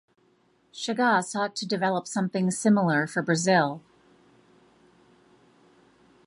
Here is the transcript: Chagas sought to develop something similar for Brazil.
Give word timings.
Chagas 0.73 1.25
sought 1.25 1.55
to 1.57 1.67
develop 1.67 2.07
something 2.07 2.49
similar 2.49 3.05
for 3.05 3.21
Brazil. 3.21 3.83